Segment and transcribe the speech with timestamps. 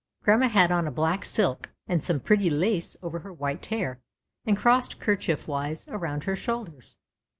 [0.23, 3.99] Grandma had on a black silk, and some pretty lace over her white hair
[4.47, 6.95] and crossed kerchief wise around her shoulders.